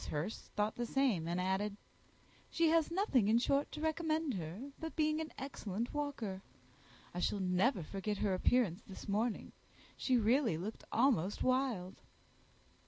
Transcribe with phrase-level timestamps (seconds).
[0.09, 1.77] Hurst thought the same, and added,
[2.49, 6.41] "She has nothing, in short, to recommend her, but being an excellent walker.
[7.13, 9.51] I shall never forget her appearance this morning.
[9.95, 11.97] She really looked almost wild."